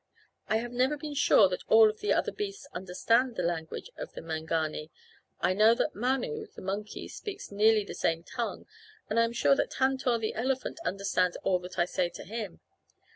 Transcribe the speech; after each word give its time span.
I 0.47 0.57
have 0.57 0.71
never 0.71 0.97
been 0.97 1.13
sure 1.13 1.47
that 1.49 1.63
all 1.67 1.87
of 1.87 1.99
the 1.99 2.11
other 2.11 2.31
beasts 2.31 2.67
understand 2.73 3.35
the 3.35 3.43
language 3.43 3.91
of 3.97 4.13
the 4.13 4.21
Mangani. 4.23 4.89
I 5.39 5.53
know 5.53 5.75
that 5.75 5.93
Manu, 5.93 6.47
the 6.47 6.63
monkey, 6.63 7.07
speaks 7.07 7.51
nearly 7.51 7.83
the 7.83 7.93
same 7.93 8.23
tongue 8.23 8.65
and 9.11 9.19
I 9.19 9.23
am 9.25 9.31
sure 9.33 9.53
that 9.53 9.69
Tantor, 9.69 10.17
the 10.17 10.33
elephant, 10.33 10.79
understands 10.83 11.37
all 11.43 11.59
that 11.59 11.77
I 11.77 11.85
say 11.85 12.09
to 12.15 12.23
him. 12.23 12.61